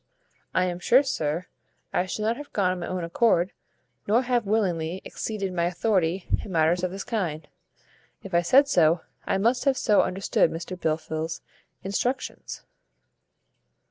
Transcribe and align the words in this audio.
"I 0.55 0.65
am 0.65 0.79
sure, 0.79 1.03
sir, 1.03 1.45
I 1.93 2.07
should 2.07 2.23
not 2.23 2.35
have 2.35 2.51
gone 2.53 2.71
on 2.71 2.79
my 2.79 2.87
own 2.87 3.03
accord, 3.03 3.51
nor 4.07 4.23
have 4.23 4.47
willingly 4.47 4.99
exceeded 5.05 5.53
my 5.53 5.65
authority 5.65 6.27
in 6.43 6.51
matters 6.51 6.81
of 6.83 6.89
this 6.89 7.03
kind. 7.03 7.47
If 8.23 8.33
I 8.33 8.41
said 8.41 8.67
so, 8.67 9.01
I 9.27 9.37
must 9.37 9.65
have 9.65 9.77
so 9.77 10.01
understood 10.01 10.49
Mr 10.49 10.75
Blifil's 10.75 11.43
instructions." 11.83 12.63